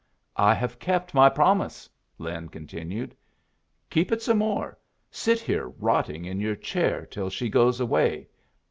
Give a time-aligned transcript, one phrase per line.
[0.37, 3.15] "I have kept my promise," Lin continued.
[3.91, 4.79] "Keep it some more.
[5.11, 8.27] Sit here rotting in your chair till she goes away.